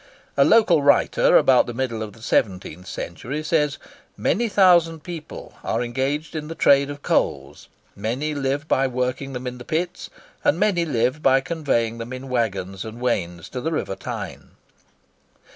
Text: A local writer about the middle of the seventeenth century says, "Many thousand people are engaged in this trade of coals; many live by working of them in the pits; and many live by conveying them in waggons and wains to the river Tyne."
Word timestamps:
A 0.35 0.43
local 0.43 0.81
writer 0.81 1.37
about 1.37 1.67
the 1.67 1.75
middle 1.75 2.01
of 2.01 2.13
the 2.13 2.23
seventeenth 2.23 2.87
century 2.87 3.43
says, 3.43 3.77
"Many 4.17 4.49
thousand 4.49 5.03
people 5.03 5.53
are 5.63 5.83
engaged 5.83 6.35
in 6.35 6.47
this 6.47 6.57
trade 6.57 6.89
of 6.89 7.03
coals; 7.03 7.67
many 7.95 8.33
live 8.33 8.67
by 8.67 8.87
working 8.87 9.27
of 9.29 9.33
them 9.35 9.45
in 9.45 9.59
the 9.59 9.63
pits; 9.63 10.09
and 10.43 10.57
many 10.57 10.85
live 10.85 11.21
by 11.21 11.39
conveying 11.39 11.99
them 11.99 12.13
in 12.13 12.29
waggons 12.29 12.83
and 12.83 12.99
wains 12.99 13.47
to 13.49 13.61
the 13.61 13.71
river 13.71 13.95
Tyne." 13.95 14.55